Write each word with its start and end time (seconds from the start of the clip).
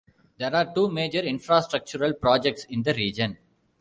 There 0.39 0.55
are 0.55 0.73
two 0.73 0.89
major 0.89 1.21
infrastructural 1.21 2.19
projects 2.19 2.63
in 2.67 2.81
the 2.81 2.95
region. 2.95 3.37